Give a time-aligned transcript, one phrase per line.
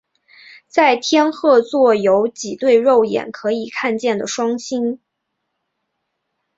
[0.67, 4.99] 在天鹤座有几对肉眼可以看见的双星。